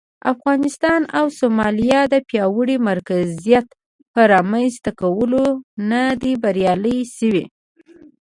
افغانستان 0.33 1.01
او 1.17 1.25
سومالیا 1.39 2.01
د 2.13 2.15
پیاوړي 2.29 2.77
مرکزیت 2.89 3.67
پر 4.13 4.25
رامنځته 4.33 4.91
کولو 5.01 5.45
نه 5.89 6.03
دي 6.21 6.33
بریالي 6.43 6.99
شوي. 7.15 7.43